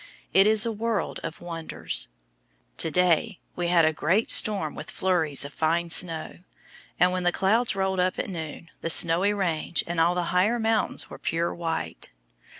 It 0.33 0.47
is 0.47 0.65
a 0.65 0.71
world 0.71 1.19
of 1.21 1.41
wonders. 1.41 2.07
To 2.77 2.89
day 2.89 3.39
we 3.55 3.67
had 3.67 3.85
a 3.85 3.93
great 3.93 4.31
storm 4.31 4.73
with 4.73 4.89
flurries 4.89 5.45
of 5.45 5.53
fine 5.53 5.91
snow; 5.91 6.39
and 6.99 7.11
when 7.11 7.21
the 7.21 7.31
clouds 7.31 7.75
rolled 7.75 7.99
up 7.99 8.17
at 8.17 8.27
noon, 8.27 8.71
the 8.81 8.89
Snowy 8.89 9.31
Range 9.31 9.83
and 9.85 9.99
all 10.01 10.15
the 10.15 10.33
higher 10.33 10.57
mountains 10.57 11.11
were 11.11 11.19
pure 11.19 11.53
white. 11.53 12.09